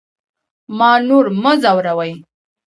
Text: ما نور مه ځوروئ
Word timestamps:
ما 0.77 0.91
نور 1.07 1.25
مه 1.41 1.53
ځوروئ 1.61 2.13